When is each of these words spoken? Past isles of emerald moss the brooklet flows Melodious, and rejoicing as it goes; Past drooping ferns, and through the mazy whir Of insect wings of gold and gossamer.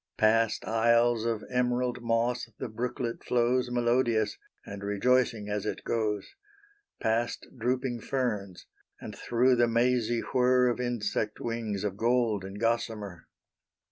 Past 0.17 0.65
isles 0.67 1.25
of 1.25 1.43
emerald 1.51 2.01
moss 2.01 2.49
the 2.57 2.69
brooklet 2.69 3.23
flows 3.23 3.69
Melodious, 3.69 4.35
and 4.65 4.83
rejoicing 4.83 5.47
as 5.47 5.63
it 5.67 5.83
goes; 5.83 6.33
Past 6.99 7.45
drooping 7.55 7.99
ferns, 8.01 8.65
and 8.99 9.15
through 9.15 9.55
the 9.57 9.67
mazy 9.67 10.21
whir 10.33 10.69
Of 10.69 10.79
insect 10.79 11.39
wings 11.39 11.83
of 11.83 11.97
gold 11.97 12.43
and 12.43 12.59
gossamer. 12.59 13.27